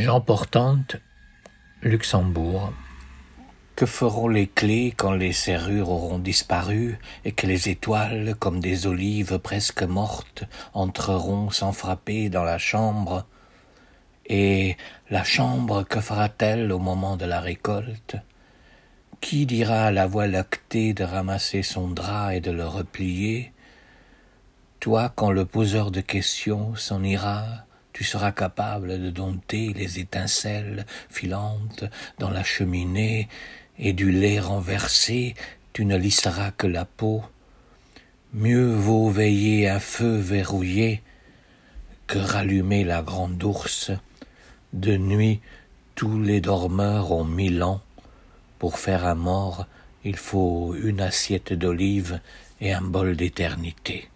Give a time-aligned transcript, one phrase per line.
[0.00, 0.24] Jean
[1.82, 2.72] Luxembourg.
[3.76, 8.86] Que feront les clés quand les serrures auront disparu et que les étoiles, comme des
[8.86, 13.26] olives presque mortes, entreront sans frapper dans la chambre?
[14.24, 14.78] Et
[15.10, 18.16] la chambre, que fera-t-elle au moment de la récolte?
[19.20, 23.52] Qui dira à la voix lactée de ramasser son drap et de le replier?
[24.80, 30.86] Toi, quand le poseur de questions s'en ira, tu seras capable de dompter les étincelles
[31.08, 31.84] filantes
[32.18, 33.28] dans la cheminée
[33.78, 35.34] et du lait renversé.
[35.72, 37.22] Tu ne lisseras que la peau.
[38.32, 41.02] Mieux vaut veiller à feu verrouillé
[42.06, 43.90] que rallumer la grande ours.
[44.72, 45.40] De nuit
[45.94, 47.82] tous les dormeurs ont mille ans.
[48.58, 49.66] Pour faire un mort
[50.04, 52.20] il faut une assiette d'olives
[52.60, 54.08] et un bol d'éternité